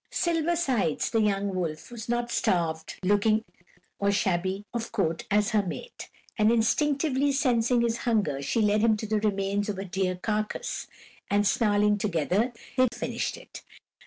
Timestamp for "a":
9.77-9.85